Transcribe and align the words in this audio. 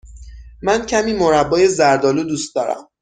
من 0.61 0.85
کمی 0.85 1.13
مربای 1.13 1.67
زرد 1.67 2.05
آلو 2.05 2.23
دوست 2.23 2.55
دارم. 2.55 2.87